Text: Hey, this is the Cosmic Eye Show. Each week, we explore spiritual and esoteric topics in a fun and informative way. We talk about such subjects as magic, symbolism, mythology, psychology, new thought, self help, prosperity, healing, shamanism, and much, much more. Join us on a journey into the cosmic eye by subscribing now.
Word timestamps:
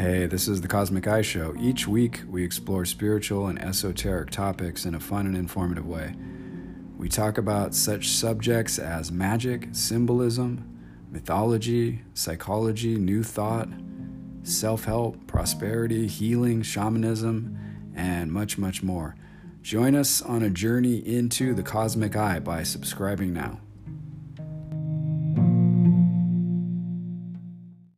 Hey, 0.00 0.24
this 0.24 0.48
is 0.48 0.62
the 0.62 0.66
Cosmic 0.66 1.06
Eye 1.06 1.20
Show. 1.20 1.54
Each 1.60 1.86
week, 1.86 2.22
we 2.26 2.42
explore 2.42 2.86
spiritual 2.86 3.48
and 3.48 3.62
esoteric 3.62 4.30
topics 4.30 4.86
in 4.86 4.94
a 4.94 4.98
fun 4.98 5.26
and 5.26 5.36
informative 5.36 5.86
way. 5.86 6.14
We 6.96 7.10
talk 7.10 7.36
about 7.36 7.74
such 7.74 8.08
subjects 8.08 8.78
as 8.78 9.12
magic, 9.12 9.68
symbolism, 9.72 10.80
mythology, 11.10 12.00
psychology, 12.14 12.96
new 12.96 13.22
thought, 13.22 13.68
self 14.42 14.86
help, 14.86 15.26
prosperity, 15.26 16.06
healing, 16.06 16.62
shamanism, 16.62 17.58
and 17.94 18.32
much, 18.32 18.56
much 18.56 18.82
more. 18.82 19.16
Join 19.60 19.94
us 19.94 20.22
on 20.22 20.42
a 20.42 20.48
journey 20.48 20.96
into 20.96 21.52
the 21.52 21.62
cosmic 21.62 22.16
eye 22.16 22.38
by 22.38 22.62
subscribing 22.62 23.34
now. 23.34 23.60